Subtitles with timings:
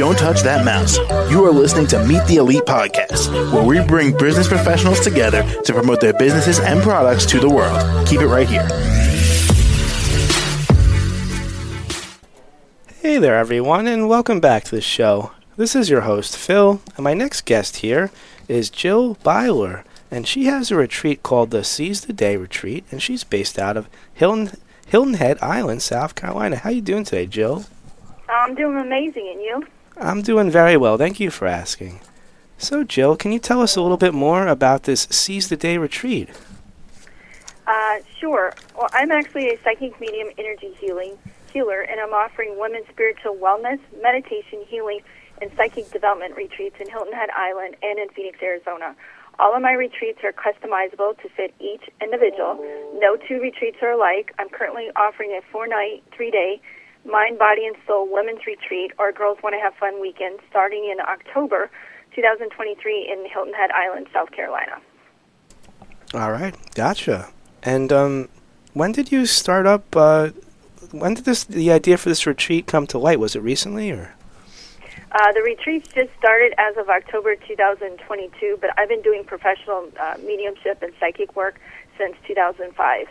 [0.00, 0.96] Don't touch that mouse.
[1.30, 5.74] You are listening to Meet the Elite Podcast, where we bring business professionals together to
[5.74, 8.08] promote their businesses and products to the world.
[8.08, 8.66] Keep it right here.
[13.02, 15.32] Hey there, everyone, and welcome back to the show.
[15.58, 18.10] This is your host, Phil, and my next guest here
[18.48, 23.02] is Jill Beiler, and she has a retreat called the Seize the Day Retreat, and
[23.02, 24.52] she's based out of Hilton,
[24.86, 26.56] Hilton Head Island, South Carolina.
[26.56, 27.66] How you doing today, Jill?
[28.30, 29.66] I'm doing amazing, and you?
[30.00, 30.96] I'm doing very well.
[30.96, 32.00] Thank you for asking.
[32.56, 35.76] So, Jill, can you tell us a little bit more about this Seize the Day
[35.76, 36.30] retreat?
[37.66, 38.54] Uh, sure.
[38.76, 41.18] Well, I'm actually a psychic medium energy healing
[41.52, 45.00] healer, and I'm offering women's spiritual wellness, meditation, healing,
[45.42, 48.96] and psychic development retreats in Hilton Head Island and in Phoenix, Arizona.
[49.38, 52.56] All of my retreats are customizable to fit each individual.
[52.94, 54.34] No two retreats are alike.
[54.38, 56.60] I'm currently offering a four night, three day
[57.04, 61.00] mind, body, and soul women's retreat or girls want to have fun weekend starting in
[61.00, 61.70] October
[62.14, 64.80] 2023 in Hilton Head Island, South Carolina.
[66.14, 67.30] All right, gotcha.
[67.62, 68.28] And um,
[68.72, 69.84] when did you start up?
[69.94, 70.30] Uh,
[70.90, 73.20] when did this the idea for this retreat come to light?
[73.20, 74.14] Was it recently or?
[75.12, 80.14] Uh, the retreats just started as of October 2022, but I've been doing professional uh,
[80.24, 81.60] mediumship and psychic work
[81.98, 83.08] since 2005.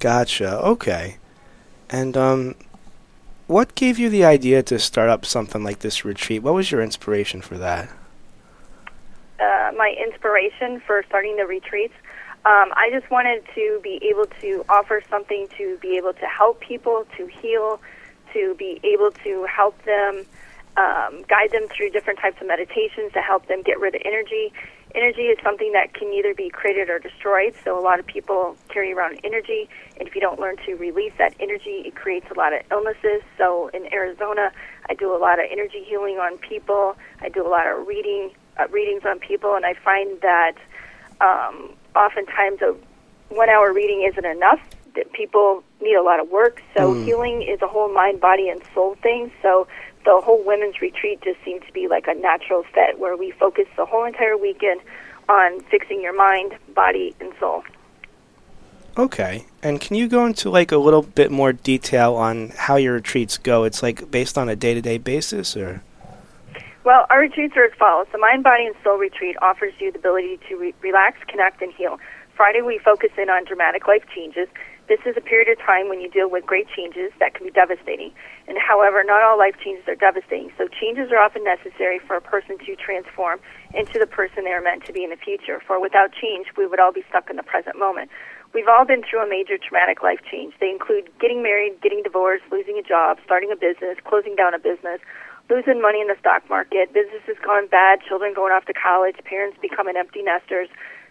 [0.00, 0.58] Gotcha.
[0.58, 1.18] Okay.
[1.88, 2.56] And um,
[3.50, 6.40] what gave you the idea to start up something like this retreat?
[6.40, 7.90] What was your inspiration for that?
[9.40, 11.94] Uh, my inspiration for starting the retreats.
[12.46, 16.60] Um, I just wanted to be able to offer something to be able to help
[16.60, 17.80] people, to heal,
[18.32, 20.24] to be able to help them
[20.76, 24.52] um, guide them through different types of meditations to help them get rid of energy.
[24.94, 27.54] Energy is something that can either be created or destroyed.
[27.64, 31.12] So a lot of people carry around energy, and if you don't learn to release
[31.18, 33.22] that energy, it creates a lot of illnesses.
[33.38, 34.50] So in Arizona,
[34.88, 36.96] I do a lot of energy healing on people.
[37.20, 40.56] I do a lot of reading uh, readings on people, and I find that
[41.20, 42.74] um, oftentimes a
[43.28, 44.60] one-hour reading isn't enough.
[44.96, 46.60] That people need a lot of work.
[46.76, 47.04] So mm.
[47.04, 49.30] healing is a whole mind, body, and soul thing.
[49.40, 49.68] So
[50.04, 53.66] the whole women's retreat just seemed to be like a natural fit where we focus
[53.76, 54.80] the whole entire weekend
[55.28, 57.62] on fixing your mind, body, and soul.
[58.96, 59.46] Okay.
[59.62, 63.38] And can you go into like a little bit more detail on how your retreats
[63.38, 63.64] go?
[63.64, 65.82] It's like based on a day-to-day basis or
[66.84, 68.08] Well, our retreats are as follows.
[68.10, 71.72] The Mind, Body, and Soul retreat offers you the ability to re- relax, connect, and
[71.72, 71.98] heal.
[72.34, 74.48] Friday, we focus in on dramatic life changes.
[74.90, 77.54] This is a period of time when you deal with great changes that can be
[77.54, 78.10] devastating.
[78.50, 80.50] And however, not all life changes are devastating.
[80.58, 83.38] So changes are often necessary for a person to transform
[83.70, 85.62] into the person they are meant to be in the future.
[85.62, 88.10] For without change, we would all be stuck in the present moment.
[88.50, 90.58] We've all been through a major traumatic life change.
[90.58, 94.58] They include getting married, getting divorced, losing a job, starting a business, closing down a
[94.58, 94.98] business,
[95.46, 99.58] losing money in the stock market, businesses gone bad, children going off to college, parents
[99.62, 100.66] becoming empty nesters,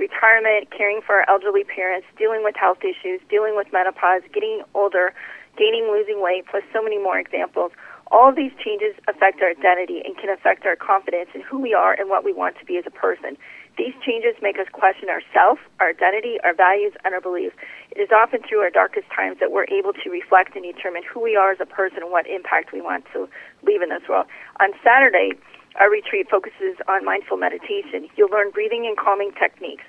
[0.00, 5.12] retirement, caring for our elderly parents, dealing with health issues, dealing with menopause, getting older,
[5.56, 7.70] gaining, losing weight, plus so many more examples.
[8.10, 11.74] All of these changes affect our identity and can affect our confidence in who we
[11.74, 13.36] are and what we want to be as a person.
[13.78, 17.54] These changes make us question ourselves, our identity, our values, and our beliefs.
[17.94, 21.20] It is often through our darkest times that we're able to reflect and determine who
[21.20, 23.28] we are as a person and what impact we want to
[23.62, 24.26] leave in this world.
[24.58, 25.38] On Saturday,
[25.78, 28.08] our retreat focuses on mindful meditation.
[28.16, 29.84] You'll learn breathing and calming techniques.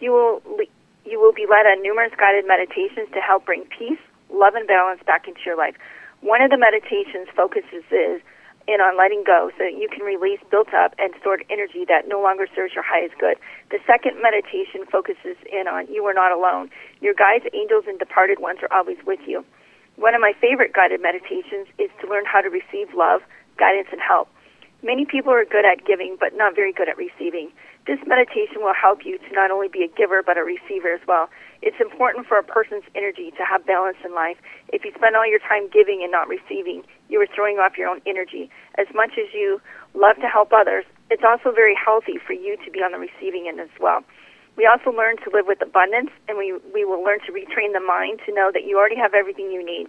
[0.00, 0.42] You will
[1.04, 4.00] you will be led on numerous guided meditations to help bring peace,
[4.32, 5.76] love, and balance back into your life.
[6.20, 8.22] One of the meditations focuses is
[8.66, 12.08] in on letting go so that you can release built up and stored energy that
[12.08, 13.36] no longer serves your highest good.
[13.70, 16.70] The second meditation focuses in on you are not alone.
[17.00, 19.44] Your guides, angels, and departed ones are always with you.
[19.96, 23.20] One of my favorite guided meditations is to learn how to receive love,
[23.58, 24.28] guidance, and help.
[24.84, 27.48] Many people are good at giving, but not very good at receiving.
[27.88, 31.00] This meditation will help you to not only be a giver, but a receiver as
[31.08, 31.30] well.
[31.62, 34.36] It's important for a person's energy to have balance in life.
[34.76, 37.88] If you spend all your time giving and not receiving, you are throwing off your
[37.88, 38.50] own energy.
[38.76, 39.56] As much as you
[39.96, 43.48] love to help others, it's also very healthy for you to be on the receiving
[43.48, 44.04] end as well.
[44.60, 47.80] We also learn to live with abundance, and we, we will learn to retrain the
[47.80, 49.88] mind to know that you already have everything you need.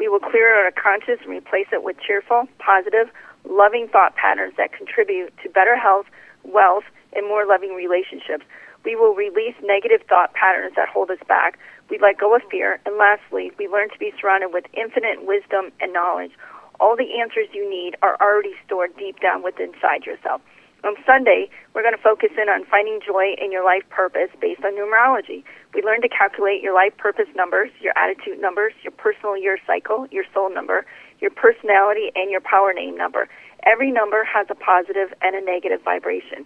[0.00, 3.06] We will clear our conscious and replace it with cheerful, positive,
[3.48, 6.06] loving thought patterns that contribute to better health,
[6.44, 8.44] wealth, and more loving relationships.
[8.84, 11.58] We will release negative thought patterns that hold us back.
[11.88, 12.80] We let go of fear.
[12.84, 16.32] And lastly, we learn to be surrounded with infinite wisdom and knowledge.
[16.80, 20.40] All the answers you need are already stored deep down within inside yourself.
[20.84, 24.64] On Sunday, we're going to focus in on finding joy in your life purpose based
[24.64, 25.44] on numerology.
[25.74, 30.08] We learn to calculate your life purpose numbers, your attitude numbers, your personal year cycle,
[30.10, 30.84] your soul number,
[31.22, 33.28] your personality, and your power name number.
[33.64, 36.44] Every number has a positive and a negative vibration.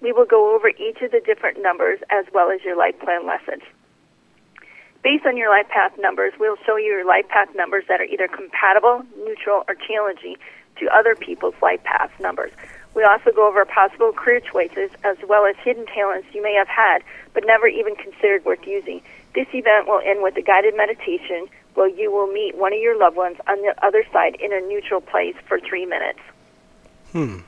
[0.00, 3.26] We will go over each of the different numbers as well as your life plan
[3.26, 3.62] lessons.
[5.02, 8.04] Based on your life path numbers, we'll show you your life path numbers that are
[8.04, 10.36] either compatible, neutral, or challenging
[10.78, 12.52] to other people's life path numbers.
[12.94, 16.68] We also go over possible career choices as well as hidden talents you may have
[16.68, 17.02] had
[17.34, 19.02] but never even considered worth using.
[19.34, 22.98] This event will end with a guided meditation where you will meet one of your
[22.98, 26.18] loved ones on the other side in a neutral place for three minutes.
[27.12, 27.38] Hmm.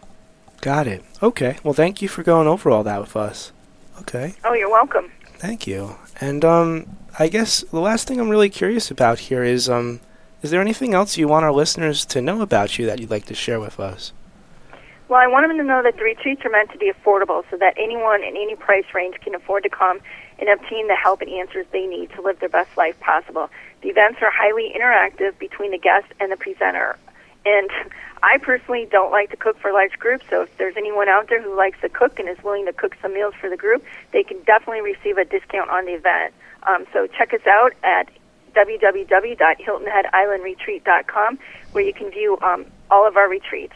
[0.61, 1.05] Got it.
[1.23, 1.59] Okay.
[1.63, 3.53] Well, thank you for going over all that with us.
[4.01, 4.35] Okay.
[4.45, 5.11] Oh, you're welcome.
[5.37, 5.97] Thank you.
[6.21, 10.01] And um, I guess the last thing I'm really curious about here is um,
[10.43, 13.27] is there anything else you want our listeners to know about you that you'd like
[13.27, 14.13] to share with us?
[15.09, 17.57] Well, I want them to know that the retreats are meant to be affordable so
[17.59, 20.01] that anyone in any price range can afford to come
[20.39, 23.51] and obtain the help and answers they need to live their best life possible.
[23.85, 26.97] The events are highly interactive between the guest and the presenter.
[27.45, 27.69] And
[28.23, 31.43] I personally don't like to cook for large groups, so if there's anyone out there
[31.43, 34.23] who likes to cook and is willing to cook some meals for the group, they
[34.23, 36.33] can definitely receive a discount on the event.
[36.63, 38.09] Um, so check us out at
[38.57, 41.39] www.hiltonheadislandretreat.com
[41.73, 43.75] where you can view um, all of our retreats.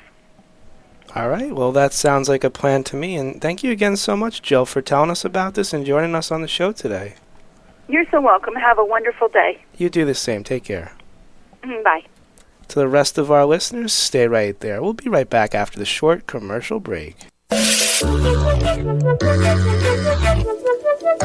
[1.15, 1.55] All right.
[1.55, 3.15] Well, that sounds like a plan to me.
[3.17, 6.31] And thank you again so much, Jill, for telling us about this and joining us
[6.31, 7.17] on the show today.
[7.89, 8.55] You're so welcome.
[8.55, 9.65] Have a wonderful day.
[9.77, 10.45] You do the same.
[10.45, 10.93] Take care.
[11.63, 12.05] Mm, bye.
[12.69, 14.83] To the rest of our listeners, stay right there.
[14.83, 17.17] We'll be right back after the short commercial break.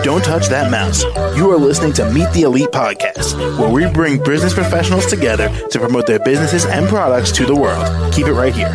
[0.04, 1.04] Don't touch that mouse.
[1.38, 5.80] You are listening to Meet the Elite Podcast, where we bring business professionals together to
[5.80, 8.14] promote their businesses and products to the world.
[8.14, 8.74] Keep it right here.